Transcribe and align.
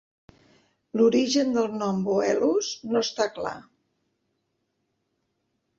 L'origen 1.01 1.53
del 1.57 1.69
nom 1.83 2.01
Boelus 2.09 2.73
no 2.93 3.03
està 3.07 3.31
clar. 3.39 3.55